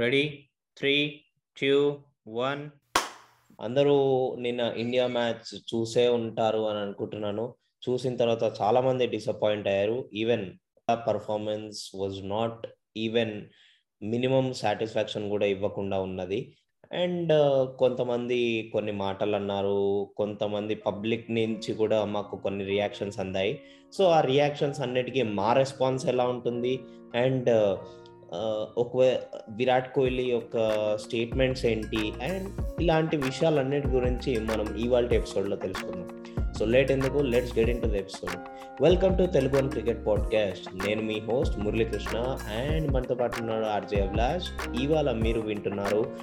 [0.00, 0.24] Ready
[0.78, 0.94] three
[1.56, 1.96] two
[2.28, 2.70] one
[3.60, 3.96] అందరూ
[4.38, 7.54] నిన్న India match చూసే ఉంటారు అని అనుకుంటున్నాను.
[7.82, 10.46] చూసిన తర్వాత చాలా మంది డిసప్పాయింట్ అయ్యారు even
[11.08, 12.66] performance was not
[12.96, 13.34] even
[14.02, 16.40] minimum satisfaction కూడా ఇవ్వకుండా ఉన్నది.
[16.92, 20.08] అండ్ uh, కొంతమంది కొన్ని మాటలు అన్నారు.
[20.16, 23.60] కొంతమంది పబ్లిక్ నుంచి కూడా మాకు కొన్ని రియాక్షన్స్ అందాయి.
[23.92, 26.80] సో ఆ రియాక్షన్స్ అన్నిటికీ మా రెస్పాన్స్ ఎలా ఉంటుంది?
[27.14, 27.50] అండ్
[28.78, 28.96] ఒక
[29.48, 30.56] విరాట్ కోహ్లీ యొక్క
[30.96, 32.12] స్టేట్మెంట్స్ ఏంటి?
[32.22, 36.24] అండ్ ఇలాంటి విషయాలన్నిటి గురించి మనం ఇవాళ ఎపిసోడ్లో తెలుసుకుందాం.
[36.58, 37.18] సో లేట్ ఎందుకు?
[37.18, 38.38] Let's get into the episode
[38.82, 42.18] welcome to Telugu one cricket podcast నేను మీ హోస్ట్ మురళీకృష్ణ
[42.58, 44.78] అండ్ మనతో పాటు ఉన్నాడు ఆర్జే అభిలాష్.
[44.82, 46.16] ఇవాళ మీరు వింటున్నారు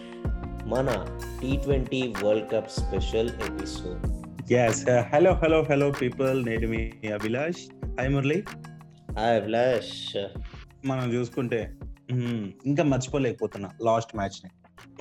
[0.65, 7.85] మన T twenty world cup special episode yes hello hello hello people నేను మీ అభిలాష్.
[7.85, 8.43] హాయ్ మురళి.
[9.19, 10.27] హాయ్ అభిలాష్.
[10.85, 11.73] మనం చూసుకుంటే
[12.65, 14.49] ఇంకా మర్చిపోలేకపోతున్నా లాస్ట్ మ్యాచ్ని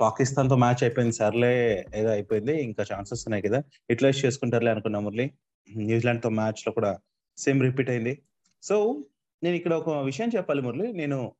[0.01, 3.63] పాకిస్తాన్తో మ్యాచ్ అయిపోయింది సర్లే ఏదో అయిపోయింది ఇంకా ఛాన్సెస్ ఉన్నాయి కదా.
[3.91, 5.31] యూటిలైజ్ చేసుకుంటారులే అనుకున్నా మురళి.
[5.75, 6.99] న్యూజిలాండ్తో మ్యాచ్లో కూడా
[7.37, 8.21] సేమ్ రిపీట్ అయింది.
[8.63, 9.03] సో
[9.43, 10.93] నేను ఇక్కడ ఒక విషయం చెప్పాలి మురళి.
[10.93, 11.35] నేను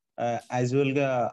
[0.53, 1.31] యాజువల్గా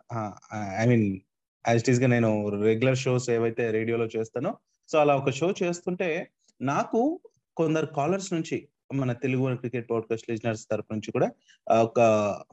[0.83, 1.21] ఐ మీన్
[1.69, 4.57] యాజ్ ఇట్ ఈస్గా నేను రెగ్యులర్ షోస్ ఏవైతే రేడియోలో చేస్తానో
[4.89, 6.31] సో అలా ఒక షో చేస్తుంటే
[6.63, 7.21] నాకు
[7.57, 11.31] కొందరు కాలర్స్ నుంచి మన తెలుగు క్రికెట్ పాడ్కాస్ట్ లిజనర్స్ తరపు నుంచి కూడా
[11.71, 12.01] ఒక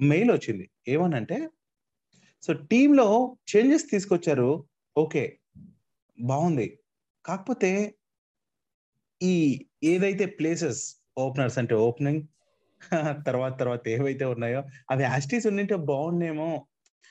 [0.02, 0.70] మెయిల్ వచ్చింది.
[0.88, 1.50] ఏమనంటే
[2.44, 3.08] సో టీంలో
[3.52, 4.50] చేంజెస్ తీసుకొచ్చారు.
[4.96, 5.24] ఓకే
[6.18, 6.68] బాగుంది.
[7.26, 7.72] కాకపోతే
[9.22, 9.34] ఈ
[9.84, 10.82] ఏదైతే ప్లేసెస్
[11.18, 12.22] ఓపెనర్స్ అంటే ఓపెనింగ్
[13.28, 16.48] తర్వాత తర్వాత ఏవైతే ఉన్నాయో అవి యాస్టీస్ ఉండింటే బాగుండేమో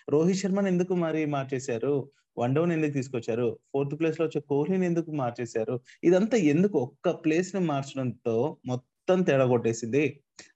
[0.09, 1.93] రోహిత్ శర్మని ఎందుకు మరి మార్చేశారు?
[2.39, 3.47] వన్ డౌన్ ఎందుకు తీసుకొచ్చారు?
[3.73, 5.75] ఫోర్త్ ప్లేస్లో వచ్చే కోహ్లీని ఎందుకు మార్చేశారు?
[6.05, 8.37] ఇదంతా ఎందుకు ఒక్క ప్లేస్ని మార్చడంతో
[8.67, 10.05] మొత్తం తేడా కొట్టేసింది?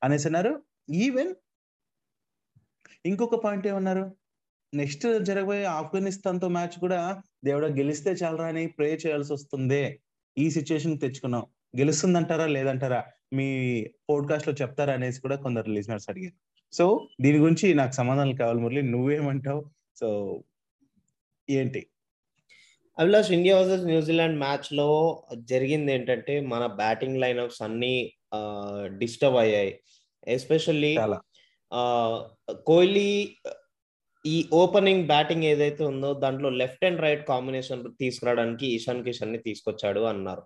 [0.04, 0.52] అనేసి అన్నారు.
[1.04, 1.32] ఈవెన్
[3.04, 4.04] ఇంకొక పాయింట్ ఏమన్నారు?
[4.74, 10.00] నెక్స్ట్ జరగబోయే ఆఫ్ఘనిస్తాన్తో మ్యాచ్ కూడా దేవుడ గెలిస్తే చాలరా అని ప్రే చేయాల్సి వస్తుంది.
[10.38, 11.46] ఈ సిచ్యువేషన్ తెచ్చుకున్నాం.
[11.78, 13.04] గెలుస్తుందంటారా లేదంటారా?
[13.32, 13.48] మీ
[14.10, 16.34] పోడ్కాస్ట్లో చెప్తారా అనేసి కూడా కొందరు లిజనర్స్ అడిగారు.
[16.74, 19.64] సో దీని గురించి నాకు సమాధానాలు కావాలి మురళి నువ్వేమంటావు?
[19.96, 20.42] సో
[21.50, 21.86] ఏంటి?
[22.98, 28.12] అభిలాష్ ఇండియా వర్సెస్ న్యూజిలాండ్ మ్యాచ్లో జరిగింది ఏంటంటే మన బ్యాటింగ్ లైన్అప్స్ అన్ని
[28.98, 29.80] డిస్టర్బ్ అయ్యాయి.
[30.26, 30.96] ఎస్పెషల్లీ
[32.50, 33.36] కోహ్లీ
[34.24, 40.44] ఈ ఓపెనింగ్ బ్యాటింగ్ ఏదైతే ఉందో దాంట్లో లెఫ్ట్ అండ్ రైట్ కాంబినేషన్ తీసుకురావడానికి ఇషాన్ కిషన్ని తీసుకొచ్చాడు అన్నారు.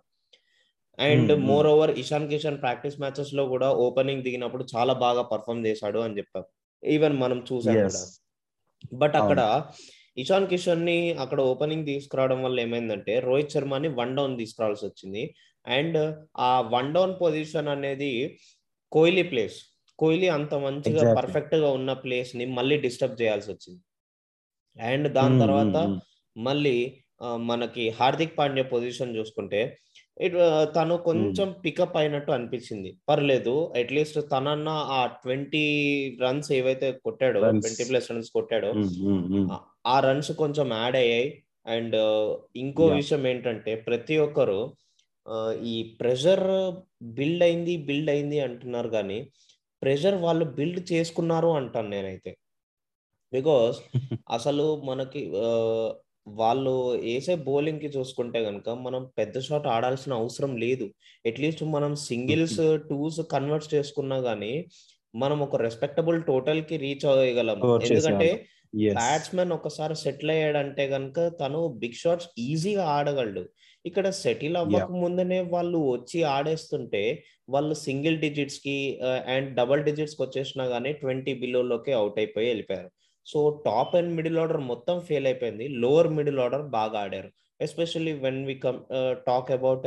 [0.98, 1.32] And
[1.66, 6.48] moreover Ishan Kishan practice మ్యాచెస్లో కూడా ఓపెనింగ్ దిగినప్పుడు చాలా బాగా పర్ఫామ్ చేశాడు అని చెప్పారు
[6.82, 8.02] ఈవెన్ మనం చూసాం కూడా.
[9.02, 9.40] బట్ అక్కడ
[10.22, 15.22] ఇషాన్ కిషన్ని అక్కడ ఓపెనింగ్ తీసుకురావడం వల్ల ఏమైందంటే రోహిత్ శర్మని వన్ డౌన్ తీసుకురావాల్సి వచ్చింది.
[15.66, 15.98] అండ్
[16.48, 18.12] ఆ వన్ డౌన్ పొజిషన్ అనేది
[18.92, 19.58] కోహ్లీ ప్లేస్.
[19.98, 23.80] కోహ్లీ అంత మంచిగా పర్ఫెక్ట్గా ఉన్న ప్లేస్ని మళ్ళీ డిస్టర్బ్ చేయాల్సి వచ్చింది.
[24.76, 25.76] అండ్ దాని తర్వాత
[26.36, 26.76] మళ్ళీ
[27.50, 29.60] మనకి హార్దిక్ పాండ్యా పొజిషన్ చూసుకుంటే
[30.76, 32.90] తను కొంచెం పికప్ అయినట్టు అనిపించింది.
[33.08, 35.64] పర్లేదు అట్లీస్ట్ తనన్న ఆ ట్వంటీ
[36.22, 38.70] రన్స్ ఏవైతే కొట్టాడో ట్వంటీ ప్లస్ రన్స్ కొట్టాడో
[39.86, 41.28] ఆ రన్స్ కొంచెం యాడ్ అయ్యాయి.
[41.66, 41.96] అండ్
[42.56, 44.60] ఇంకో విషయం ఏంటంటే ప్రతి ఒక్కరు
[45.72, 46.44] ఈ ప్రెషర్
[47.16, 49.18] బిల్డ్ అయింది బిల్డ్ అయింది అంటున్నారు కానీ
[49.82, 52.30] ప్రెషర్ వాళ్ళు బిల్డ్ చేసుకున్నారు అంటాను నేనైతే.
[53.32, 53.76] బికాస్
[54.36, 55.20] అసలు మనకి
[56.32, 56.72] వాళ్ళు
[57.04, 60.86] వేసే బౌలింగ్కి చూసుకుంటే కనుక మనం పెద్ద షాట్ ఆడాల్సిన అవసరం లేదు.
[61.24, 62.58] అట్లీస్ట్ మనం సింగిల్స్
[62.90, 64.52] టూస్ కన్వర్ట్ చేసుకున్నా గానీ
[65.14, 68.28] మనం ఒక రెస్పెక్టబుల్ టోటల్కి రీచ్ అవ్వగలం ఎందుకంటే
[68.90, 73.44] బ్యాట్స్మెన్ ఒకసారి సెటిల్ అయ్యాడంటే కనుక తను బిగ్ షాట్స్ ఈజీగా ఆడగలడు.
[73.88, 77.02] ఇక్కడ సెటిల్ అవ్వక ముందనే వాళ్ళు వచ్చి ఆడేస్తుంటే
[77.48, 78.76] వాళ్ళు సింగిల్ డిజిట్స్కి
[79.26, 82.90] అండ్ డబల్ డిజిట్స్కి వచ్చేసినా గానీ ట్వంటీ బిలోలోకి అవుట్ అయిపోయి వెళ్ళిపోయారు.
[83.26, 85.68] So top and middle order మొత్తం ఫెయిల్ అయిపోయింది.
[85.68, 87.30] లోవర్ మిడిల్ ఆర్డర్ బాగా ఆడారు.
[87.60, 88.80] Especially when we come
[89.26, 89.86] talk about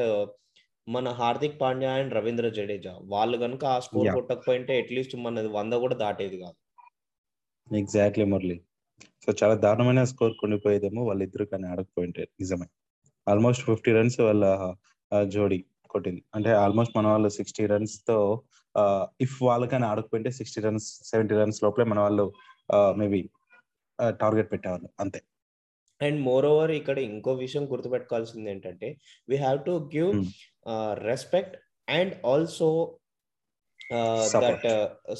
[0.88, 2.94] మన హార్దిక్ పాండ్యా అండ్ రవీంద్ర జడేజా.
[3.14, 6.58] వాళ్ళు కనుక ఆ స్కోర్ కొట్టకపోయింటే అట్లీస్ట్ మనది వంద కూడా దాటేది కాదు.
[7.76, 8.58] ఎగ్జాక్ట్లీ మురళి.
[9.26, 12.24] సో చాలా దారుణమైన స్కోర్ కొనిపోయేదేమో వాళ్ళిద్దరు కానీ ఆడకపోయింటే.
[12.40, 12.68] నిజమే.
[13.28, 14.46] ఆల్మోస్ట్ ఫిఫ్టీ రన్స్ వాళ్ళ
[15.34, 15.60] జోడీ
[15.90, 16.22] కొట్టింది.
[16.36, 18.18] అంటే ఆల్మోస్ట్ మన వాళ్ళు సిక్స్టీ రన్స్తో
[19.26, 22.26] ఇఫ్ వాళ్ళకైనా ఆడకపోయింటే సిక్స్టీ రన్స్ సెవెంటీ రన్స్ లోపలే మన వాళ్ళు
[23.02, 23.20] మేబీ
[24.22, 24.90] టార్గెట్ పెట్టేవాళ్ళు.
[25.00, 25.20] అంతే.
[26.02, 28.88] అండ్ మోర్ ఓవర్ ఇక్కడ ఇంకో విషయం గుర్తుపెట్టుకోవాల్సింది ఏంటంటే
[29.30, 30.12] we have to give
[31.10, 31.56] respect
[31.90, 32.70] and also
[34.44, 34.66] that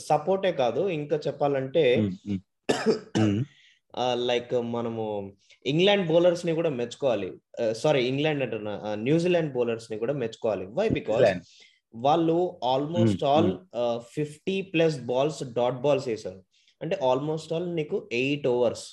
[0.08, 0.82] సపోర్టే కాదు.
[0.90, 1.84] ఇంకా చెప్పాలంటే
[4.30, 5.06] లైక్ మనము
[5.66, 7.30] ఇంగ్లాండ్ బౌలర్స్ని కూడా మెచ్చుకోవాలి.
[7.74, 8.96] సారీ ఇంగ్లాండ్ అంటున్నా.
[9.08, 10.66] న్యూజిలాండ్ బౌలర్స్ని కూడా మెచ్చుకోవాలి.
[10.80, 11.26] వై బికాస్
[11.94, 13.52] వాళ్ళు almost all
[14.16, 16.42] fifty plus balls dot balls వేసారు
[16.82, 18.86] అంటే ఆల్మోస్ట్ ఆల్ నీకు ఎయిట్ ఓవర్స్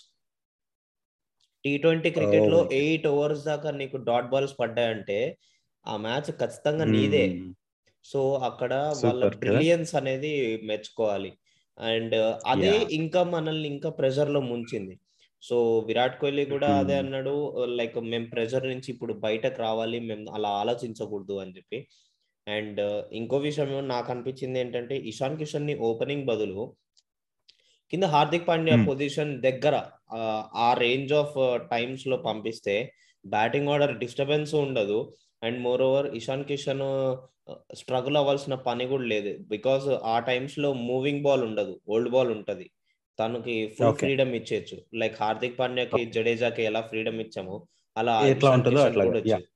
[1.64, 2.72] టీ ట్వంటీ క్రికెట్లో Oh.
[2.72, 5.38] ఎయిట్ ఓవర్స్ దాకా నీకు డాట్ బాల్స్ పడ్డాయంటే
[5.86, 7.24] ఆ మ్యాచ్ ఖచ్చితంగా నీదే.
[8.04, 9.22] సో అక్కడ వాళ్ళ?
[9.42, 10.32] బ్రిలియన్స్ అనేది
[10.64, 11.30] మెచ్చుకోవాలి.
[11.78, 12.16] అండ్
[12.46, 12.70] అదే.
[12.98, 14.94] ఇంకా మనల్ని ఇంకా ప్రెషర్లో ముంచింది
[15.42, 15.56] సో
[15.88, 17.02] విరాట్ కోహ్లీ కూడా అదే Hmm.
[17.02, 17.32] అన్నాడు
[17.78, 21.78] లైక్ మేము ప్రెషర్ నుంచి ఇప్పుడు బయటకు రావాలి మేము అలా ఆలోచించకూడదు అని చెప్పి
[22.46, 22.80] అండ్
[23.12, 26.62] ఇంకో విషయం నాకు అనిపించింది ఏంటంటే ఇషాన్ కిషన్ని ఓపెనింగ్ బదులు
[27.92, 28.86] కింద హార్దిక్ పాండ్యా Hmm.
[28.88, 29.74] పొజిషన్ దగ్గర
[30.60, 31.36] ఆ రేంజ్ ఆఫ్
[31.70, 32.76] టైమ్స్లో పంపిస్తే
[33.24, 34.98] బ్యాటింగ్ ఆర్డర్ డిస్టర్బెన్స్ ఉండదు
[35.42, 37.16] and moreover Ishan Kishan
[37.74, 39.38] struggle అవ్వాల్సిన పని కూడా లేదు.
[39.38, 42.70] బికాస్ ఆ టైమ్స్లో మూవింగ్ బాల్ ఉండదు ఓల్డ్ బాల్ ఉంటది.
[43.20, 43.94] తనకి ఫుల్.
[43.94, 44.78] ఫ్రీడమ్ ఇచ్చేయచ్చు.
[44.94, 49.04] లైక్ హార్దిక్ పాండ్యాకి జడేజాకి ఎలా ఫ్రీడమ్ ఇచ్చామో అలా ఎట్లా ఉంటుందో అట్లా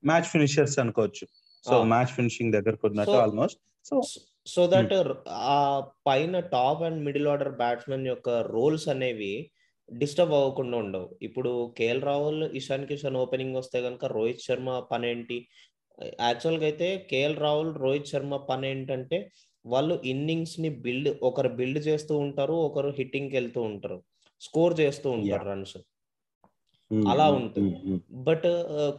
[0.05, 1.27] మ్యాచ్ ఫినిషర్స్ అనుకోవచ్చు.
[1.67, 1.83] సో.
[1.83, 4.01] మ్యాచ్ ఫినిషింగ్ దగ్గరకు ఉన్నట్టు So- almost so
[4.47, 4.93] so that
[5.29, 9.51] ఆ పైన top and middle order batsmen యొక్క రోల్స్ అనేవి
[9.93, 11.17] డిస్టర్బ్ అవ్వకుండా ఉండవు.
[11.23, 15.47] ఇప్పుడు కేఎల్ రాహుల్ ఇషాన్ కిషన్ ఓపెనింగ్ వస్తే కనుక రోహిత్ శర్మ పని
[15.99, 19.19] ఏంటి యాక్చువల్గా అయితే కేఎల్ రాహుల్ రోహిత్ శర్మ పని ఏంటంటే
[19.65, 23.99] వాళ్ళు ఇన్నింగ్స్ని బిల్డ్ ఒకరు బిల్డ్ చేస్తూ ఉంటారు ఒకరు హిట్టింగ్కి వెళ్తూ ఉంటారు.
[24.43, 25.77] స్కోర్ చేస్తూ ఉంటారు రన్స్.
[27.13, 27.75] అలా ఉంటుంది.
[28.29, 28.49] బట్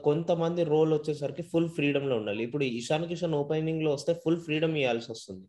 [0.07, 2.42] కొంతమంది రోల్ వచ్చేసరికి ఫుల్ ఫ్రీడమ్లో ఉండాలి.
[2.48, 5.45] ఇప్పుడు ఇషాన్ కిషన్ ఓపెనింగ్లో వస్తే ఫుల్ ఫ్రీడమ్ ఇవ్వాల్సి వస్తుంది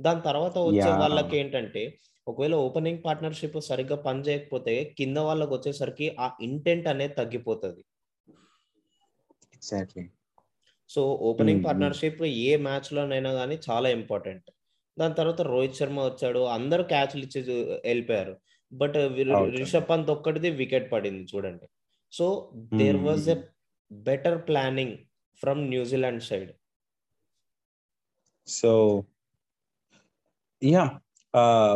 [0.00, 0.90] దాని తర్వాత వచ్చే.
[1.02, 1.82] వాళ్ళకి ఏంటంటే
[2.26, 7.82] ఒకవేళ ఓపెనింగ్ పార్ట్నర్షిప్ సరిగ్గా పని చేయకపోతే కింద వాళ్ళకి వచ్చేసరికి ఆ ఇంటెంట్ అనేది తగ్గిపోతుంది.
[9.56, 10.04] Exactly
[10.88, 11.80] so opening Hmm, hmm.
[11.80, 14.50] Partnership ఏ మ్యాచ్ లోనైనా కానీ చాలా ఇంపార్టెంట్
[14.98, 17.40] దాని తర్వాత రోహిత్ శర్మ వచ్చాడు అందరూ క్యాచ్లు ఇచ్చి
[17.84, 18.40] వెళ్ళిపోయారు.
[18.72, 18.96] బట్.
[19.58, 21.68] రిషబ్ పంత్ ఒక్కటిది వికెట్ పడింది చూడండి.
[22.12, 23.36] So there was a
[23.92, 24.96] better planning
[25.42, 26.52] from New Zealand side
[28.46, 29.04] so
[30.64, 31.00] yeah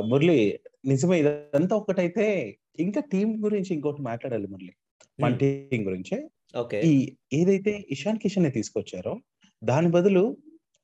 [0.00, 4.72] Murali నిజమే ఇదంతా ఒకటైతే ఇంకా టీం గురించి ఇంకోటి మాట్లాడాలి మురళి.
[5.20, 6.16] మన టీం గురించి.
[6.16, 6.28] ఓకే
[6.88, 6.94] ఈ
[7.32, 9.14] ఏదైతే ఇషాన్ కిషన్ని తీసుకొచ్చారో
[9.62, 10.22] దాని బదులు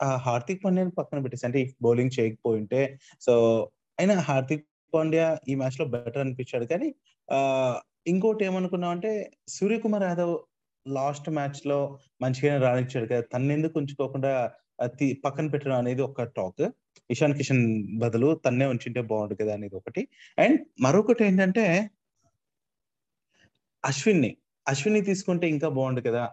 [0.03, 2.81] ఆ హార్దిక్ పాండ్యాని పక్కన పెట్టేసి అంటే బౌలింగ్ చేయకపోయింటే
[3.21, 3.33] సో
[3.99, 6.67] అయినా హార్దిక్ పాండ్యా ఈ మ్యాచ్లో బెటర్ అనిపించాడు.
[6.67, 6.89] కానీ
[7.29, 7.39] ఆ
[8.07, 9.11] ఇంకోటి ఏమనుకున్నాం అంటే
[9.49, 10.35] సూర్యకుమార్ యాదవ్
[10.87, 11.79] లాస్ట్ మ్యాచ్లో
[12.23, 14.33] మంచిగానే రాణించాడు కదా తన్ని ఎందుకు ఉంచుకోకుండా
[15.25, 16.65] పక్కన పెట్టడం అనేది ఒక టాక్.
[17.11, 17.63] ఇషాన్ కిషన్
[17.99, 20.03] బదులు తన్నే ఉంచింటే బాగుండు కదా అనేది ఒకటి.
[20.39, 21.65] అండ్ మరొకటి ఏంటంటే
[23.85, 24.31] అశ్విన్ని
[24.69, 26.25] అశ్విన్ తీసుకుంటే ఇంకా బాగుండు కదా.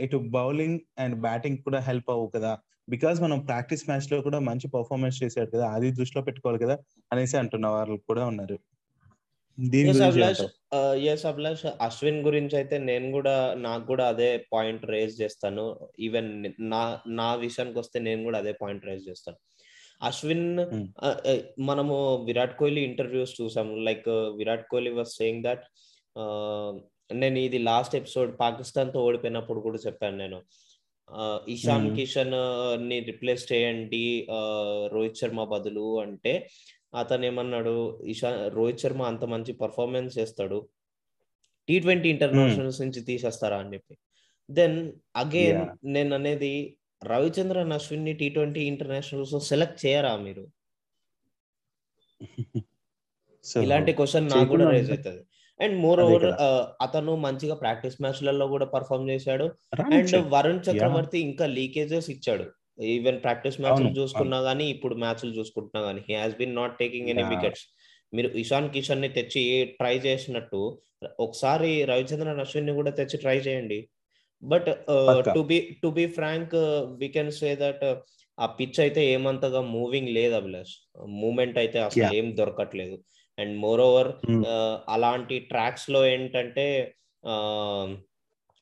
[0.00, 2.58] ఇటు బౌలింగ్ అండ్ బ్యాటింగ్ కూడా హెల్ప్ అవ్వు కదా.
[2.88, 5.66] బికాస్ మనం ప్రాక్టీస్ మ్యాచ్లో కూడా మంచి పర్ఫార్మెన్స్ చేశాడు కదా.
[5.68, 6.78] అది దృష్టిలో పెట్టుకోవాలి కదా
[7.12, 8.58] అనేసి అంటున్న వాళ్ళు కూడా ఉన్నారు.
[11.08, 11.66] ఎస్ అభిలాష్.
[11.80, 15.64] అశ్విన్ గురించి అయితే నేను కూడా నాకు కూడా అదే పాయింట్ రేజ్ చేస్తాను.
[16.00, 19.38] ఈవెన్ నా నా విషయానికి వస్తే నేను కూడా అదే పాయింట్ రేజ్ చేస్తాను.
[20.02, 20.84] అశ్విన్ Hmm.
[21.58, 21.94] మనము
[22.26, 23.76] విరాట్ కోహ్లీ ఇంటర్వ్యూస్ చూసాము.
[23.76, 25.64] Like Virat Kohli was saying that
[27.12, 30.42] నేను ఇది లాస్ట్ ఎపిసోడ్ పాకిస్తాన్తో ఓడిపోయినప్పుడు కూడా చెప్పాను నేను.
[31.48, 31.96] ఇషాన్.
[31.96, 34.26] కిషన్ని రిప్లేస్ చేయండి
[34.92, 36.48] రోహిత్ శర్మ బదులు అంటే
[36.94, 40.68] అతను ఏమన్నాడు ఇషా రోహిత్ శర్మ అంత మంచి పర్ఫార్మెన్స్ చేస్తాడు.
[41.68, 43.98] టీ ట్వంటీ ఇంటర్నేషనల్స్ నుంచి తీసేస్తారా అని చెప్పి.
[44.50, 45.66] Then again.
[45.84, 50.46] నేను అనేది రవిచంద్రన్ అశ్విన్ని టీ ట్వంటీ ఇంటర్నేషనల్స్ సెలెక్ట్ చేయరా మీరు?
[53.62, 55.22] ఇలాంటి క్వశ్చన్ నాకు కూడా రేజ్ అవుతుంది.
[55.60, 56.26] And moreover.
[56.86, 59.46] అతను మంచిగా ప్రాక్టీస్ మ్యాచ్లలో కూడా పర్ఫామ్ చేశాడు
[59.96, 60.16] అండ్.
[60.34, 62.46] వరుణ్ చక్రవర్తి ఇంకా లీకేజెస్ ఇచ్చాడు
[62.94, 67.10] ఈవెన్ ప్రాక్టీస్ మ్యాచ్లు అవును, చూసుకున్నా గానీ ఇప్పుడు మ్యాచ్లు చూసుకుంటున్నా గానీ he has been not taking
[67.14, 67.24] any.
[67.32, 67.64] Wickets
[68.12, 69.42] మీరు ఇషాన్ కిషన్ని తెచ్చి
[69.80, 70.60] ట్రై చేసినట్టు
[71.24, 73.80] ఒకసారి రవిచంద్రన్ అశ్విన్ని కూడా తెచ్చి ట్రై చేయండి
[74.42, 74.68] but.
[75.36, 76.54] To be to be frank
[77.00, 77.84] we can say that
[78.38, 80.74] ఆ పిచ్ అయితే ఏమంతగా మూవింగ్ లేదు అభిలాష్
[81.22, 82.10] మూమెంట్ అయితే అసలు.
[82.18, 82.96] ఏం దొరకట్లేదు
[83.38, 84.42] అండ్ మోర్ ఓవర్ Hmm.
[84.88, 86.66] అలాంటి ట్రాక్స్లో ఏంటంటే
[87.24, 87.34] ఆ,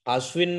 [0.06, 0.59] అశ్విన్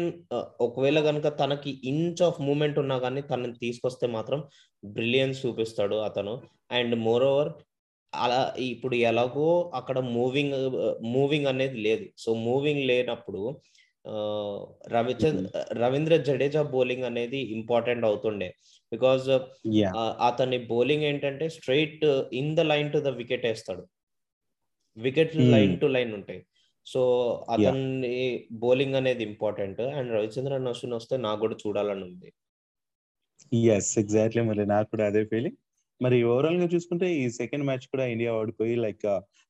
[0.62, 4.40] ఒకవేళ కనుక తనకి ఇంచ్ ఆఫ్ మూమెంట్ ఉన్నా కానీ తనని తీసుకొస్తే మాత్రం
[4.84, 6.34] బ్రిలియన్స్ చూపిస్తాడు అతను.
[6.72, 7.52] అండ్ మోర్ ఓవర్
[8.14, 10.56] అలా ఇప్పుడు ఎలాగో అక్కడ మూవింగ్
[11.14, 12.06] మూవింగ్ అనేది లేదు.
[12.18, 13.42] సో మూవింగ్ లేనప్పుడు
[14.92, 15.48] రవిచంద్ర
[15.82, 18.48] రవీంద్ర జడేజా బౌలింగ్ అనేది ఇంపార్టెంట్ అవుతుండే.
[18.92, 19.28] బికాజ్.
[20.30, 23.84] అతని బౌలింగ్ ఏంటంటే straight in the line to the wicket వేస్తాడు.
[24.98, 25.50] Wicket Hmm.
[25.54, 26.42] Line to line ఉంటాయి.
[26.86, 27.02] సో
[27.50, 28.12] అతని
[28.52, 29.82] బౌలింగ్ అనేది ఇంపార్టెంట్.
[29.98, 32.30] అండ్ రవిచంద్రన్ అశ్విన్ వస్తే నాకు కూడా చూడాలని ఉంది.
[33.78, 35.58] ఎస్ ఎగ్జాక్ట్లీ మరి నాకు కూడా అదే ఫీలింగ్
[36.02, 39.06] మరి ఓవరాల్గా చూసుకుంటే ఈ సెకండ్ మ్యాచ్ కూడా ఇండియా ఓడిపోయి లైక్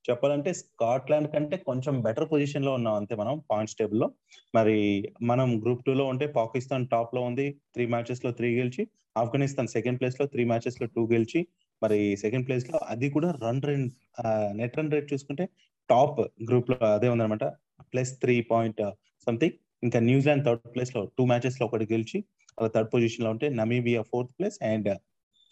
[0.06, 4.08] చెప్పాలంటే స్కాట్లాండ్ కంటే కొంచెం బెటర్ పొజిషన్లో ఉన్నాం అంతే మనం పాయింట్స్ టేబుల్లో.
[4.56, 4.78] మరి
[5.22, 8.88] మనం గ్రూప్ టూ లో ఉంటే పాకిస్తాన్ టాప్లో ఉంది త్రీ మ్యాచెస్లో త్రీ గెలిచి
[9.18, 11.42] ఆఫ్ఘనిస్తాన్ సెకండ్ ప్లేస్లో త్రీ మ్యాచెస్లో టూ గెలిచి
[11.82, 13.86] మరి సెకండ్ ప్లేస్లో అది కూడా run rate
[14.60, 15.46] net run rate చూసుకుంటే
[15.90, 16.20] టాప్
[16.50, 17.46] గ్రూప్లో అదే ఉందన్నమాట.
[17.94, 18.82] ప్లస్ త్రీ పాయింట్
[19.28, 22.18] సంథింగ్ ఇంకా న్యూజిలాండ్ థర్డ్ ప్లేస్లో టూ మ్యాచెస్లో ఒకటి గెలిచి
[22.58, 24.90] అలా థర్డ్ పొజిషన్లో ఉంటే Namibia fourth place and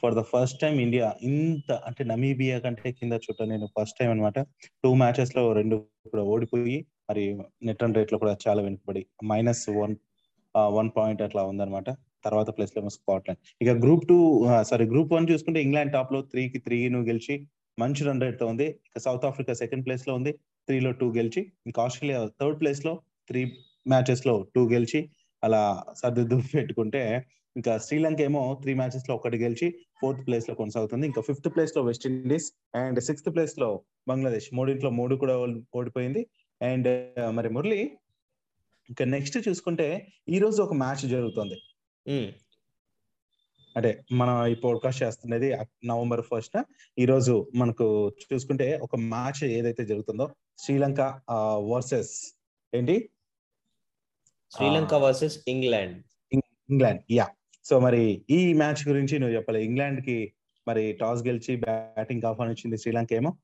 [0.03, 4.39] for the first time India ఇంత అంటే నమీబియా కంటే కింద చుట్ట నేను ఫస్ట్ టైం అనమాట
[4.83, 5.75] టూ మ్యాచెస్లో రెండు
[6.13, 6.77] కూడా ఓడిపోయి
[7.09, 7.23] మరి
[7.67, 9.95] నెట్ రన్ రేట్లో కూడా చాలా వెనుకబడి మైనస్ వన్
[10.77, 11.89] వన్ పాయింట్ అట్లా ఉందన్నమాట.
[12.27, 13.39] తర్వాత ప్లేస్లో స్కాట్లాండ్.
[13.63, 14.17] ఇక group two
[14.71, 17.35] sorry group one చూసుకుంటే ఇంగ్లాండ్ టాప్లో త్రీ కి త్రీ ను గెలిచి
[17.77, 18.67] మంచి రన్ రేట్తో ఉంది.
[18.89, 20.31] ఇక సౌత్ ఆఫ్రికా సెకండ్ ప్లేస్లో ఉంది
[20.67, 21.41] త్రీ లో టూ గెలిచి.
[21.67, 22.93] ఇంకా ఆస్ట్రేలియా థర్డ్ ప్లేస్లో
[23.29, 23.41] త్రీ
[23.93, 25.01] మ్యాచెస్లో టూ గెలిచి.
[25.43, 25.63] అలా
[26.01, 27.01] సర్దిద్దు పెట్టుకుంటే
[27.55, 29.67] ఇంకా శ్రీలంక ఏమో త్రీ మ్యాచెస్లో ఒకటి గెలిచి
[29.99, 31.05] ఫోర్త్ ప్లేస్లో కొనసాగుతుంది.
[31.09, 32.47] ఇంకా ఫిఫ్త్ ప్లేస్లో వెస్టిండీస్
[32.81, 33.69] అండ్ సిక్స్త్ ప్లేస్లో
[34.11, 34.47] బంగ్లాదేశ్.
[34.57, 35.35] మూడింట్లో మూడు కూడా
[35.79, 36.23] ఓడిపోయింది.
[36.61, 36.89] అండ్
[37.37, 37.79] మరి మురళి
[38.89, 39.87] ఇంకా నెక్స్ట్ చూసుకుంటే
[40.35, 41.57] ఈ రోజు ఒక మ్యాచ్ జరుగుతుంది.
[43.77, 46.63] అంటే మనం ఈ పోడ్కాస్ట్ చేస్తున్నది నవంబర్ ఫస్ట్
[46.99, 51.21] ఈ రోజు మనకు చూసుకుంటే ఒక మ్యాచ్ ఏదైతే జరుగుతుందో శ్రీలంక
[51.59, 52.39] వర్సెస్
[52.75, 53.09] ఏంటి?
[54.51, 56.03] Sri Lanka versus England
[56.69, 57.27] England yeah
[57.65, 59.65] so మరి ఈ మ్యాచ్ గురించి నువ్వు చెప్పాలి.
[59.65, 60.33] ఇంగ్లాండ్కి
[60.67, 63.37] మరి టాస్ గెలిచి బ్యాటింగ్ ఆహ్వానించింది శ్రీలంక ఏమో.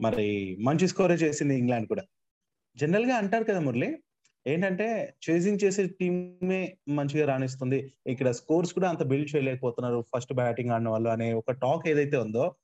[0.00, 2.02] మరి మంచి స్కోరే చేసింది ఇంగ్లాండ్ కూడా.
[2.76, 4.02] జనరల్గా అంటారు కదా మురళి
[4.46, 7.92] ఏంటంటే చేసింగ్ చేసే టీమే మంచిగా రాణిస్తుంది.
[8.06, 12.54] ఇక్కడ స్కోర్స్ కూడా అంత బిల్డ్ చేయలేకపోతున్నారు ఫస్ట్ బ్యాటింగ్ ఆడిన వాళ్ళు అనే ఒక టాక్ ఏదైతే ఉందో.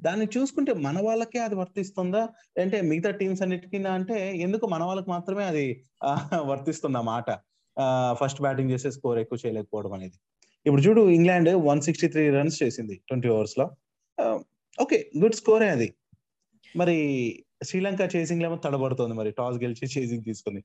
[0.00, 2.28] దాన్ని చూసుకుంటే మన వాళ్ళకే అది వర్తిస్తుందా?
[2.60, 5.84] అంటే మిగతా టీమ్స్ అన్నిటికీ అంటే ఎందుకు మన వాళ్ళకి మాత్రమే అది
[6.46, 7.30] వర్తిస్తుంది మాట?
[8.12, 10.16] ఫస్ట్ బ్యాటింగ్ చేసే స్కోర్ ఎక్కువ చేయలేకపోవడం అనేది.
[10.66, 13.70] ఇప్పుడు చూడు England one sixty three runs చేసింది ట్వంటీ ఓవర్స్లో.
[14.80, 15.94] ఓకే గుడ్ స్కోరే అది.
[16.76, 16.96] మరి
[17.60, 19.30] శ్రీలంక చేసింగ్ లేమో తడబడుతుంది మరి.
[19.30, 20.60] టాస్ గెలిచి చేసింగ్ తీసుకుంది.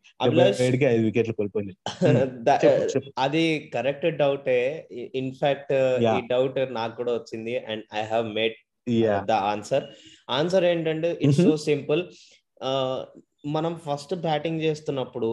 [0.65, 1.73] ఏడుకి ఐదు వికెట్లు కోల్పోయింది
[3.25, 4.59] అది కరెక్ట్ డౌటే
[5.15, 5.73] ఇన్ఫాక్ట్
[6.07, 8.55] ఈ డౌట్ నాకు కూడా వచ్చింది and I have made
[9.29, 9.85] the answer
[10.29, 12.03] answer ఏంటంటే ఇట్స్ సో సింపుల్
[13.47, 15.29] మనం ఫస్ట్ బ్యాటింగ్ చేస్తున్నప్పుడు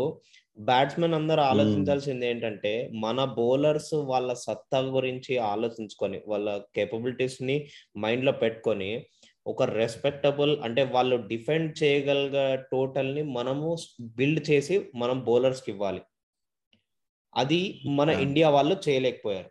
[0.58, 2.72] బ్యాట్స్మెన్ అందరూ ఆలోచించాల్సింది ఏంటంటే
[3.04, 7.56] మన బౌలర్స్ వాళ్ళ సత్తా గురించి ఆలోచించుకొని వాళ్ళ కేపబిలిటీస్ని
[7.98, 8.90] మైండ్లో పెట్టుకొని
[9.46, 16.02] ఒక రెస్పెక్టబుల్ అంటే వాళ్ళు డిఫెండ్ చేయగలిగ టోటల్ని మనము బిల్డ్ చేసి మనం బౌలర్స్కి ఇవ్వాలి.
[17.36, 19.50] అది మన ఇండియా వాళ్ళు చేయలేకపోయారు.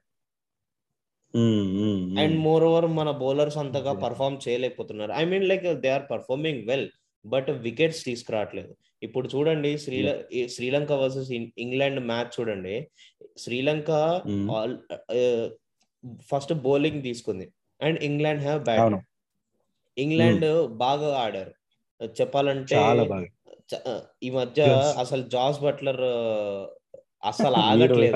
[2.21, 5.12] అండ్ మోర్ ఓవర్ మన బౌలర్స్ అంతగా పర్ఫామ్ చేయలేకపోతున్నారు.
[5.12, 6.89] I mean like they are performing well
[7.25, 8.75] but wickets తీసుకురావట్లేదు.
[9.03, 12.75] ఇప్పుడు చూడండి శ్రీల శ్రీలంక వర్సెస్ ఇంగ్లాండ్ మ్యాచ్ చూడండి.
[13.38, 13.89] శ్రీలంక
[16.31, 17.53] ఫస్ట్ బౌలింగ్ తీసుకుంది.
[17.81, 19.05] And England have bat
[20.05, 20.48] England
[20.84, 21.53] బాగా ఆడారు.
[22.01, 22.75] చెప్పాలంటే
[24.27, 24.62] ఈ మధ్య
[25.03, 26.03] అసలు జాస్ బట్లర్
[27.31, 28.15] అసలు ఆగట్లేదు.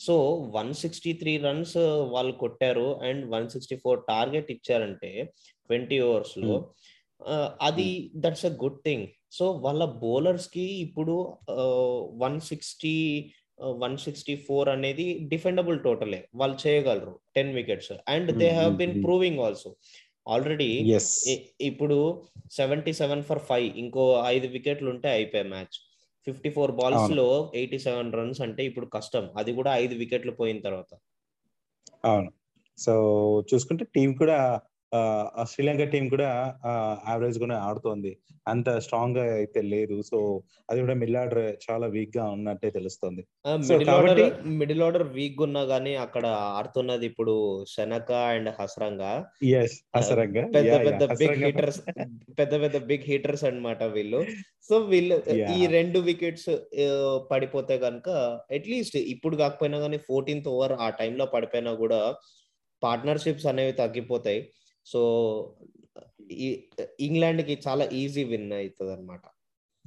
[0.00, 0.14] So
[0.56, 1.76] one sixty three runs
[2.14, 5.10] వాళ్ళు కొట్టారు and one sixty four target ఇచ్చారంటే
[5.70, 6.54] ట్వంటీ ఓవర్స్లో
[7.68, 7.88] అది
[8.24, 9.06] that's a good thing.
[9.38, 11.14] So వాళ్ళ బౌలర్స్కి ఇప్పుడు
[12.24, 12.96] one sixty
[13.62, 17.20] one sixty four అనేది డిఫెండబుల్ టోటలే వాళ్ళు చేయగలరు.
[17.36, 19.76] Ten wickets and they have been proving also
[20.28, 20.70] already
[21.60, 25.76] ఇప్పుడు సెవెంటీ సెవెన్ ఫర్ ఫైవ్ ఇంకో ఐదు వికెట్లు ఉంటే అయిపోయాయి మ్యాచ్
[26.26, 29.30] ఫిఫ్టీ ఫోర్ బాల్స్లో ఎయిటీ సెవెన్ రన్స్ అంటే ఇప్పుడు కష్టం.
[29.36, 30.90] అది కూడా ఐదు వికెట్లు పోయిన తర్వాత.
[32.04, 32.30] అవును.
[32.78, 32.92] సో
[33.54, 34.60] చూసుకుంటే టీం కూడా
[35.50, 36.28] శ్రీలంక టీం కూడా
[37.10, 38.12] యావరేజ్ గానే ఆడుతోంది.
[38.48, 39.96] అంత స్ట్రాంగ్గా అయితే లేదు.
[40.10, 40.18] సో
[40.70, 43.22] అది కూడా మిడిల్ ఆర్డర్ చాలా వీక్గా ఉన్నట్టే తెలుస్తుంది.
[43.70, 44.20] Middle order
[44.60, 47.34] middle order weak ఉన్నా గానీ అక్కడ ఆడుతున్నది ఇప్పుడు
[47.74, 49.12] శనక అండ్ హసరంగా.
[49.96, 50.44] హసరంగా.
[50.56, 51.80] పెద్ద పెద్ద బిగ్ హీటర్స్
[52.40, 54.22] పెద్ద పెద్ద బిగ్ హీటర్స్ అనమాట వీళ్ళు.
[54.68, 55.16] సో వీళ్ళు
[55.58, 56.50] ఈ రెండు వికెట్స్
[57.30, 58.08] పడిపోతే కనుక
[58.58, 62.00] అట్లీస్ట్ ఇప్పుడు కాకపోయినా కానీ ఫోర్టీన్త్ ఓవర్ ఆ టైంలో పడిపోయినా కూడా
[62.82, 64.40] పార్ట్నర్షిప్స్ అనేవి తగ్గిపోతాయి.
[64.86, 65.00] సో
[67.00, 69.20] ఇంగ్లాండ్కి చాలా ఈజీ విన్ అవుతుంది అనమాట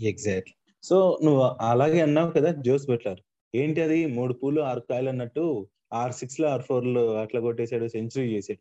[0.04, 0.56] ఎగ్జాక్ట్లీ.
[0.84, 3.20] సో నువ్వు అలాగే అన్నావు కదా జోస్ బట్లర్.
[3.56, 4.06] ఏంటి అది?
[4.06, 8.60] మూడు పూలు ఆరు కాయలు అన్నట్టు ఆర్ సిక్స్లో ఆర్ ఫోర్లో అట్లా కొట్టేశాడు సెంచరీ చేసాడు.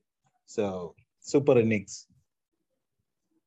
[0.48, 2.08] So super innings.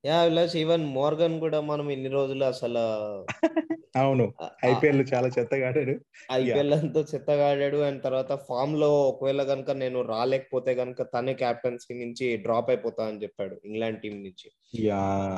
[0.05, 2.83] Yeah even Morgan కూడా మనం ఇన్ని రోజులు అసలు
[3.95, 4.25] అవును.
[4.69, 5.93] ఐపీఎల్ చాలా చెత్తగా ఆడాడు
[6.37, 12.27] ఐపీఎల్ అంతా చెత్తగా ఆడాడు అండ్ తర్వాత ఫామ్లో ఒకవేళ కనుక నేను రాలేకపోతే కనుక తనే క్యాప్టెన్సీ నుంచి
[12.45, 14.49] డ్రాప్ అయిపోతా అని చెప్పాడు ఇంగ్లాండ్ టీం నుంచి.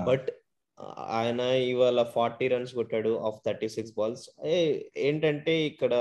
[0.10, 0.30] బట్
[1.20, 4.26] ఆయన ఇవాళ ఫార్టీ రన్స్ కొట్టాడు ఆఫ్ థర్టీ సిక్స్ బాల్స్.
[5.08, 5.94] ఏంటంటే ఇక్కడ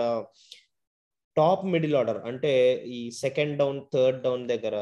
[1.36, 2.52] టాప్ మిడిల్ ఆర్డర్ అంటే
[2.98, 4.76] ఈ సెకండ్ డౌన్ థర్డ్ డౌన్ దగ్గర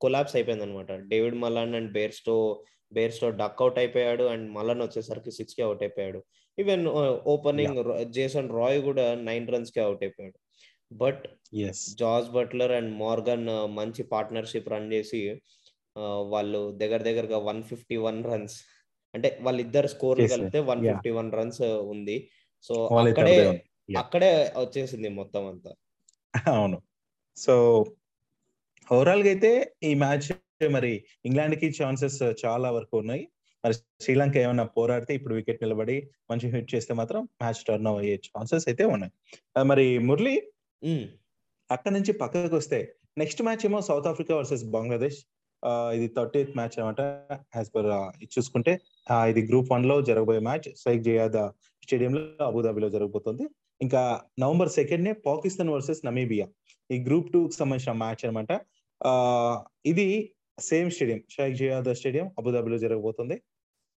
[0.00, 2.36] కొలాప్స్ అయిపోయింది అనమాట David Malan and Bairstow
[2.92, 6.20] Bairstow duck out అయిపోయాడు అండ్ మలన్ వచ్చేసరికి సిక్స్కి అవుట్ అయిపోయాడు.
[6.58, 6.84] ఈవెన్
[7.34, 7.78] ఓపెనింగ్
[8.10, 10.38] జేసన్ రాయ్ కూడా నైన్ రన్స్కి అవుట్ అయిపోయాడు.
[10.92, 11.24] But
[11.94, 15.40] George Buttler and Morgan మంచి పార్ట్నర్షిప్ రన్ చేసి
[16.30, 18.56] వాళ్ళు దగ్గర దగ్గరగా వన్ ఫిఫ్టీ వన్ రన్స్
[19.14, 20.82] అంటే వాళ్ళిద్దరు స్కోర్ కలిపితే వన్.
[20.86, 22.30] ఫిఫ్టీ వన్ రన్స్ ఉంది.
[22.62, 23.36] సో అక్కడే.
[23.98, 25.70] అక్కడే వచ్చేసింది మొత్తం అంతా.
[26.56, 26.78] అవును.
[27.36, 27.54] సో
[28.92, 29.50] ఓవరాల్గా అయితే
[29.82, 30.28] ఈ మ్యాచ్
[30.72, 33.28] మరి ఇంగ్లాండ్కి ఛాన్సెస్ చాలా వరకు ఉన్నాయి.
[33.64, 33.74] మరి
[34.04, 35.96] శ్రీలంక ఏమైనా పోరాడితే ఇప్పుడు వికెట్ నిలబడి
[36.30, 39.12] మంచి హిట్ చేస్తే మాత్రం మ్యాచ్ టర్న్ అయ్యే ఛాన్సెస్ అయితే ఉన్నాయి.
[39.70, 40.34] మరి మురళి
[41.70, 42.78] అక్కడ నుంచి పక్కకు వస్తే
[43.22, 45.18] నెక్స్ట్ మ్యాచ్ ఏమో సౌత్ ఆఫ్రికా వర్సెస్ బంగ్లాదేశ్.
[45.96, 47.00] ఇది థర్టీ ఎయిత్ మ్యాచ్ అనమాట
[47.58, 47.88] యాజ్ పర్
[48.34, 48.72] చూసుకుంటే
[49.30, 51.38] ఇది గ్రూప్ వన్లో జరగబోయే మ్యాచ్ సైక్ జియాద
[51.84, 53.44] స్టేడియం లో అబుదాబిలో జరగబోతుంది.
[53.84, 54.00] ఇంకా
[54.42, 56.46] నవంబర్ సెకండ్ నే పాకిస్తాన్ వర్సెస్ నమీబియా.
[56.94, 58.50] ఈ గ్రూప్ టూ కి సంబంధించిన మ్యాచ్ అనమాట
[59.92, 60.06] ఇది
[60.60, 63.42] same stadium Sheikh Zayed stadium అబుదాబిలో జరగబోతుంది.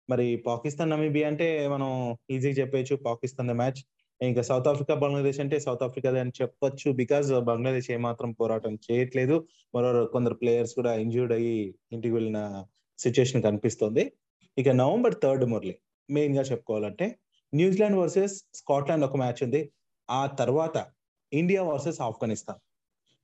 [0.10, 3.84] మరి పాకిస్తాన్ నమీబియా అంటే మనం ఈజీగా చెప్పేయచ్చు పాకిస్తాన్ మ్యాచ్.
[4.22, 9.48] ఇంకా సౌత్ ఆఫ్రికా బంగ్లాదేశ్ అంటే సౌత్ ఆఫ్రికా అని చెప్పొచ్చు బికాజ్ బంగ్లాదేశ్ ఏమాత్రం పోరాటం చేయట్లేదు.
[9.75, 12.65] మరో కొందరు ప్లేయర్స్ కూడా ఇంజూర్డ్ అయ్యి ఇంటికి వెళ్ళిన
[13.00, 14.12] సిచ్యుయేషన్ కనిపిస్తుంది.
[14.58, 15.75] ఇక నవంబర్ థర్డ్ మురళి
[16.10, 17.15] మెయిన్గా చెప్పుకోవాలంటే
[17.53, 19.72] న్యూజిలాండ్ వర్సెస్ స్కాట్లాండ్ ఒక మ్యాచ్ ఉంది.
[20.10, 20.86] ఆ తర్వాత
[21.34, 22.60] ఇండియా వర్సెస్ ఆఫ్ఘనిస్తాన్.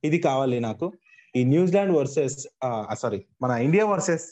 [0.04, 0.92] ఇది కావాలి నాకు.
[1.34, 2.36] ఈ న్యూజిలాండ్ వర్సెస్
[2.94, 4.26] సారీ మన ఇండియా వర్సెస్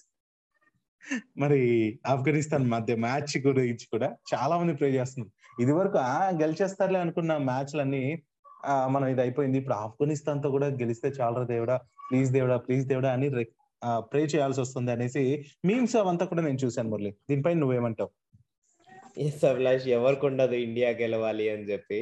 [1.36, 1.60] మరి
[2.06, 5.30] ఆఫ్ఘనిస్తాన్ మధ్య మ్యాచ్ గురించి కూడా చాలా మంది ప్రే చేస్తున్నారు.
[5.60, 8.02] ఇది వరకు ఆ గెలిచేస్తారులే అనుకున్న మ్యాచ్లన్నీ
[8.64, 9.58] ఆ, మనం ఇది అయిపోయింది.
[9.58, 11.76] ఇప్పుడు ఆఫ్ఘనిస్తాన్తో కూడా గెలిస్తే చాలా దేవుడా?
[12.08, 13.28] ప్లీజ్ దేవుడా ప్లీజ్ దేవుడా అని
[14.10, 15.22] ప్రే చేయాల్సి వస్తుంది అనేసి
[15.64, 17.10] మీమ్స్ అవంతా కూడా నేను చూశాను మురళి.
[17.30, 18.10] దీనిపై నువ్వేమంటావు?
[19.18, 21.98] ఎస్ అభిలాష్ ఎవరికి ఉండదు ఇండియా గెలవాలి అని చెప్పి.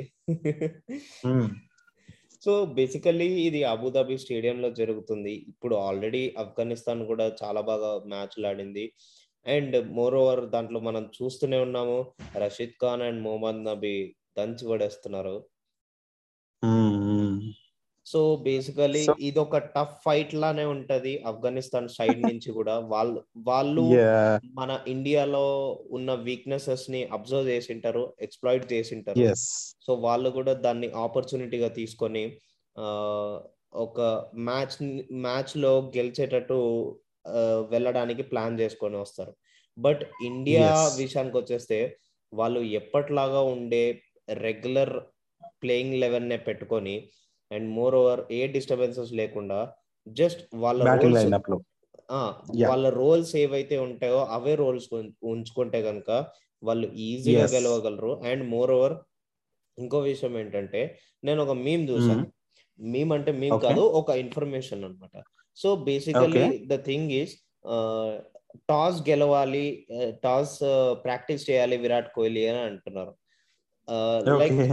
[2.44, 5.34] సో బేసికల్లీ ఇది అబుదాబి స్టేడియం లో జరుగుతుంది.
[5.52, 8.84] ఇప్పుడు ఆల్రెడీ ఆఫ్ఘనిస్తాన్ కూడా చాలా బాగా మ్యాచ్లు ఆడింది
[9.46, 11.98] అండ్ మోర్ ఓవర్ దాంట్లో మనం చూస్తూనే ఉన్నాము
[12.44, 13.96] రషీద్ ఖాన్ అండ్ మొహమ్మద్ నబీ
[14.38, 15.36] దంచి పడేస్తున్నారు.
[18.06, 22.74] సో బేసికలీ ఇది ఒక టఫ్ ఫైట్ లానే ఉంటది ఆఫ్ఘనిస్తాన్ సైడ్ నుంచి కూడా.
[22.92, 23.84] వాళ్ళు వాళ్ళు
[24.58, 25.44] మన ఇండియాలో
[25.90, 29.22] ఉన్న వీక్నెసెస్ని అబ్జర్వ్ చేసింటారు ఎక్స్ప్లాయిట్ చేసింటారు.
[29.86, 32.24] సో వాళ్ళు కూడా దాన్ని ఆపర్చునిటీగా తీసుకొని
[33.84, 34.00] ఒక
[34.48, 34.76] మ్యాచ్
[35.24, 36.58] మ్యాచ్లో గెలిచేటట్టు
[37.72, 39.32] వెళ్ళడానికి ప్లాన్ చేసుకొని వస్తారు.
[39.76, 40.66] But India.
[41.02, 41.78] విషయానికి వచ్చేస్తే
[42.32, 43.84] వాళ్ళు ఎప్పట్లాగా ఉండే
[44.46, 44.94] రెగ్యులర్
[45.62, 46.94] ప్లేయింగ్ లెవెన్ నే పెట్టుకొని
[47.50, 49.58] and more over a disturbances లేకుండా
[50.06, 50.80] జస్ట్ వాళ్ళ.
[52.68, 54.88] వాళ్ళ రోల్స్ ఏవైతే ఉంటాయో అవే రోల్స్
[55.24, 56.10] ఉంచుకుంటే కనుక
[56.62, 57.46] వాళ్ళు ఈజీగా.
[57.54, 58.94] గెలవగలరు అండ్ మోర్ ఓవర్
[59.78, 60.80] ఇంకో విషయం ఏంటంటే
[61.24, 62.26] నేను ఒక మీమ్ చూసాను
[62.78, 63.58] మీమ్ అంటే మీమ్.
[63.60, 65.16] కాదు ఒక ఇన్ఫర్మేషన్ అన్నమాట
[65.56, 66.44] so basically.
[66.66, 67.34] The thing is
[68.70, 69.66] toss గెలవాలి
[70.24, 70.58] టాస్
[71.04, 73.12] ప్రాక్టీస్ చేయాలి విరాట్ కోహ్లీ అని అంటున్నారు
[74.40, 74.66] లైక్ ఓకే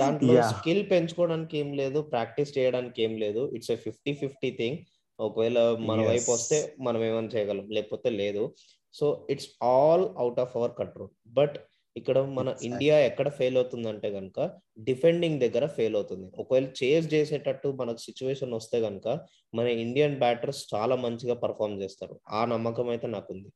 [0.00, 0.34] దాంట్లో.
[0.50, 3.52] స్కిల్ పెంచుకోవడానికి ఏం లేదు ప్రాక్టీస్ చేయడానికి ఏం లేదు.
[3.56, 4.78] It's a fifty fifty thing
[5.18, 6.00] ఒకవేళ మన.
[6.02, 8.54] వైపు వస్తే మనం ఏమైనా చేయగలం లేకపోతే లేదు.
[8.94, 11.56] So it's all out of our control but
[11.96, 12.48] ఇక్కడ మన.
[12.62, 14.38] ఇండియా ఎక్కడ ఫెయిల్ అవుతుందంటే కనుక
[14.78, 16.30] డిఫెండింగ్ దగ్గర ఫెయిల్ అవుతుంది.
[16.38, 19.08] ఒకవేళ చేజ్ చేసేటట్టు మనకు సిచ్యువేషన్ వస్తే కనుక
[19.54, 22.20] మన ఇండియన్ బ్యాటర్స్ చాలా మంచిగా పర్ఫామ్ చేస్తారు.
[22.28, 23.50] ఆ నమ్మకం అయితే నాకుంది.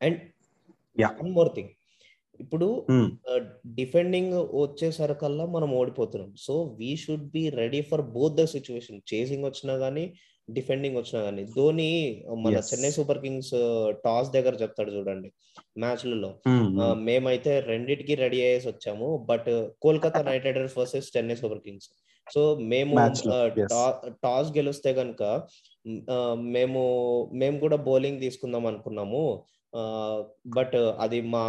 [0.00, 0.18] అండ్.
[0.96, 1.72] వన్ మోర్ థింగ్
[2.40, 2.86] ఇప్పుడు
[3.66, 6.34] డిఫెండింగ్ వచ్చేసరికల్లా మనం ఓడిపోతున్నాం.
[6.38, 10.04] So we should be ready for both the situation chasing వచ్చినా గానీ
[10.50, 11.42] డిఫెండింగ్ వచ్చినా గానీ.
[11.56, 11.88] ధోని
[12.38, 12.56] మన.
[12.56, 13.50] చెన్నై సూపర్ కింగ్స్
[14.04, 15.30] టాస్ దగ్గర చెప్తాడు చూడండి
[15.78, 16.30] మ్యాచ్లలో.
[16.94, 19.26] మేమైతే రెండిటికి రెడీ అయ్యేసి వచ్చాము.
[19.30, 19.50] But
[19.82, 21.88] Kolkata Knight Riders versus Chennai Super Kings.
[22.34, 22.94] So మేము.
[24.24, 25.22] టాస్ గెలిస్తే కనుక
[26.54, 26.82] మేము
[27.34, 29.42] మేము కూడా బౌలింగ్ తీసుకుందాం అనుకున్నాము.
[30.46, 31.46] బట్ అది మా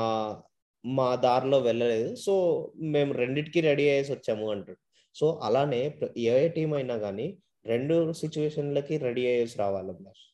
[0.86, 2.16] మా దారిలో వెళ్ళలేదు.
[2.16, 2.34] సో
[2.82, 4.78] మేము రెండిటికి రెడీ అయ్యేసి వచ్చాము అంటాడు
[5.16, 10.26] సో అలానే ఏ టీం అయినా కానీ రెండు సిచ్యువేషన్లకి రెడీ అయ్యేసి రావాలి అభిలాష్.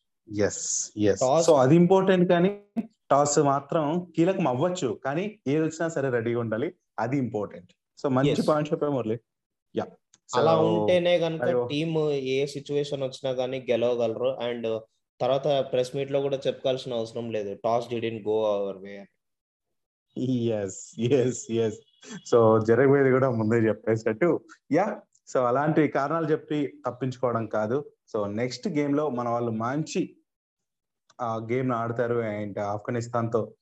[0.41, 2.61] ఎస్ ఎస్ సో అది ఇంపార్టెంట్ కానీ
[3.11, 4.99] టాస్ మాత్రం కీలకం అవ్వచ్చు.
[5.05, 6.73] కానీ ఏది వచ్చినా సరే రెడీగా ఉండాలి.
[6.99, 7.69] అది ఇంపార్టెంట్.
[7.97, 8.41] సో మంచి.
[8.41, 9.19] పాయింట్ చెప్పా మురళి.
[9.75, 9.85] యా
[10.35, 11.67] అలా ఉంటేనే కనుక.
[11.69, 14.27] టీమ్ ఏ సిచ్యువేషన్ వచ్చినా కానీ గెలవగలరు.
[14.27, 14.81] అండ్
[15.21, 17.53] తర్వాత ప్రెస్ మీట్లో కూడా చెప్పుకోవాల్సిన అవసరం లేదు.
[17.53, 19.05] Toss didn't go our way
[20.17, 21.79] yes yes yes
[22.25, 24.39] so జరగబోయేది కూడా ముందే చెప్పేసినట్టు.
[24.71, 27.85] యా సో అలాంటి కారణాలు చెప్పి తప్పించుకోవడం కాదు.
[28.07, 30.15] సో నెక్స్ట్ గేమ్లో మన వాళ్ళు మంచి
[31.23, 33.53] గేమ్ ఆడతారు అండ్ ఆఫ్ఘనిస్తాన్తో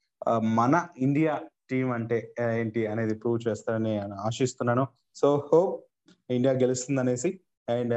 [0.44, 4.88] మన ఇండియా టీం అంటే ఏంటి అనేది ప్రూవ్ చేస్తారని ఆశిస్తున్నాను.
[5.16, 5.84] సో హోప్
[6.30, 7.40] ఇండియా గెలుస్తుంది అనేసి
[7.70, 7.94] అండ్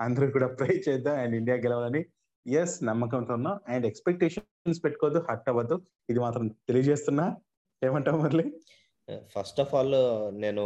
[0.00, 2.04] అందరూ కూడా ప్రే చేద్దాం అండ్ ఇండియా గెలవాలని.
[2.46, 3.60] ఎస్ నమ్మకంతో ఉన్నాం.
[3.68, 5.82] అండ్ ఎక్స్పెక్టేషన్స్ పెట్టుకోవద్దు హట్ అవ్వద్దు.
[6.10, 7.36] ఇది మాత్రం తెలియజేస్తున్నా.
[7.86, 8.44] ఏమంటావు మురళి?
[9.34, 9.96] ఫస్ట్ ఆఫ్ ఆల్
[10.44, 10.64] నేను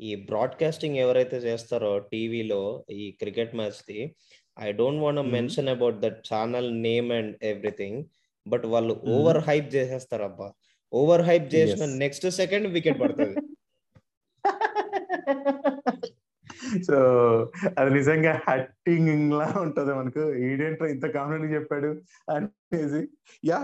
[0.00, 2.62] ఈ బ్రాడ్కాస్టింగ్ ఎవరైతే చేస్తారో టీవీలో
[3.00, 4.00] ఈ cricket match the
[4.66, 5.22] I don't want.
[5.36, 8.00] Mention about that channel name and everything
[8.46, 10.48] but వాళ్ళు ఓవర్ హైప్ చేసేస్తారు అబ్బా
[10.92, 13.36] ఓవర్ హైప్ చేసిన నెక్స్ట్ సెకండ్ వికెట్ పడుతుంది.
[16.86, 16.96] సో
[17.78, 20.22] అది నిజంగా హట్టింగ్ లా ఉంటది మనకు.
[20.46, 21.90] ఈడేంట్రో ఇంత కాన్ఫిడెంట్ చెప్పాడు
[22.34, 23.02] అనేసి.
[23.50, 23.60] యా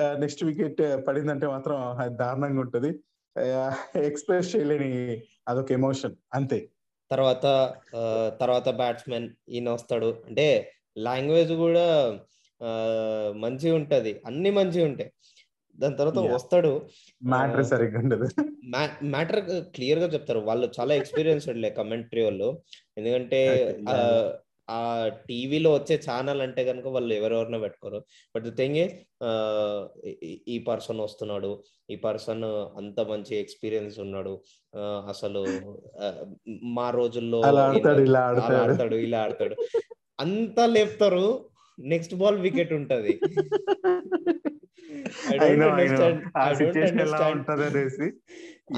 [0.00, 1.76] నెక్స్ట్ వికెట్ పడిందంటే మాత్రం
[2.16, 2.98] దారుణంగా ఉంటది.
[3.96, 6.68] ఎక్స్ప్రెస్ చేయలేని అదొక ఎమోషన్ అంతే.
[7.10, 7.74] తర్వాత
[8.40, 10.22] తర్వాత బ్యాట్స్మెన్ ఈయన వస్తాడు.
[10.26, 12.18] అంటే లాంగ్వేజ్ కూడా
[13.32, 14.20] మంచిగా ఉంటది.
[14.26, 15.12] అన్ని మంచిగా ఉంటాయి.
[15.76, 16.88] దాని తర్వాత వస్తాడు.
[17.24, 18.28] మ్యాటర్ సరిగ్గా ఉండదు.
[19.02, 20.38] మ్యాటర్ క్లియర్గా చెప్తారు.
[20.38, 22.62] వాళ్ళు చాలా ఎక్స్పీరియన్స్డ్ లే కమెంటరీ వాళ్ళు.
[22.98, 23.38] ఎందుకంటే
[24.70, 28.04] ఆ టీవీలో వచ్చే ఛానల్ అంటే కనుక వాళ్ళు ఎవరెవరినో పెట్టుకోరు.
[28.36, 28.88] బట్ ది థింగ్
[30.48, 31.62] ఈ పర్సన్ వస్తున్నాడు.
[31.90, 34.40] ఈ పర్సన్ అంత మంచి ఎక్స్పీరియన్స్ ఉన్నాడు.
[34.78, 35.46] అసలు
[36.62, 38.94] మా రోజుల్లో ఆడతాడు ఇలా ఆడతాడు.
[38.94, 39.56] ఇలా ఆడతాడు.
[40.20, 41.44] అంతా లేపుతారు.
[41.80, 43.20] నెక్స్ట్ బాల్ వికెట్ ఉంటది.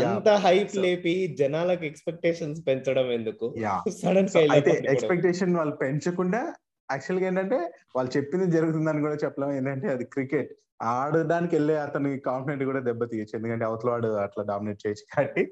[0.00, 3.46] అంత హైప్ లేపి జనాలకు ఎక్స్పెక్టేషన్స్ పెంచడం ఎందుకు?
[4.00, 6.40] సడన్ అయితే ఎక్స్పెక్టేషన్ వాళ్ళు పెంచకుండా
[6.88, 7.58] యాక్చువల్గా ఏంటంటే
[7.96, 9.52] వాళ్ళు చెప్పింది జరుగుతుందని కూడా చెప్పలేము.
[9.52, 10.50] ఏంటంటే అది క్రికెట్
[10.92, 15.42] ఆడడానికి వెళ్ళే అతని కాన్ఫిడెంట్ కూడా దెబ్బతీయచ్చు ఎందుకంటే అవతల వాడు అట్లా డామినేట్ చేయొచ్చు కాబట్టి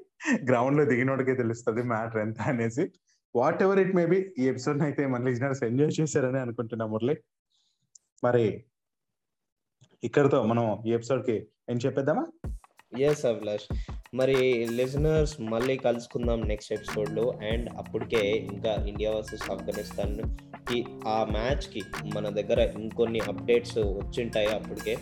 [0.49, 2.85] గ్రౌండ్లో దిగినోడికే తెలుస్తుంది మ్యాటర్ ఎంత అనేసి.
[3.35, 7.15] వాట్ ఎవర్ ఇట్ మేబీ ఈ ఎపిసోడ్ అయితే మన లిజనర్స్ ఎంజాయ్ చేశారని అనుకుంటున్నా మురళి.
[8.23, 8.45] మరి
[10.03, 11.37] ఇక్కడతో మనం ఈ ఎపిసోడ్కి
[11.69, 12.25] ఏం చెప్పేద్దామా?
[12.97, 13.75] ఎస్ అభిలాష్
[14.13, 17.33] మరి లిజనర్స్ మళ్ళీ కలుసుకుందాం నెక్స్ట్ ఎపిసోడ్లో.
[17.51, 21.81] అండ్ అప్పటికే ఇంకా ఇండియా వర్సెస్ ఆఫ్ఘనిస్తాన్కి ఆ మ్యాచ్కి
[22.15, 24.97] మన దగ్గర ఇంకొన్ని అప్డేట్స్ వచ్చింటాయి అప్పటికే.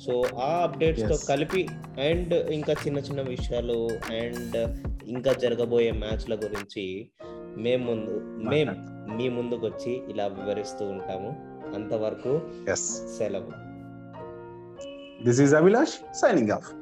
[0.00, 1.68] సో ఆ అప్డేట్స్తో కలిపి
[2.00, 4.56] అండ్ ఇంకా చిన్న చిన్న విషయాలు అండ్
[5.08, 7.10] ఇంకా జరగబోయే మ్యాచ్ల గురించి
[7.56, 8.10] మేము ముందు
[8.50, 8.74] మేము
[9.16, 11.30] మీ ముందుకు వచ్చి ఇలా వివరిస్తూ ఉంటాము.
[11.74, 12.42] అంతవరకు
[13.18, 13.50] సెలవు.
[15.24, 16.72] This is Abhilash signing off